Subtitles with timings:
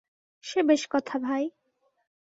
[0.43, 1.43] সে বেশ কথা, ভাই!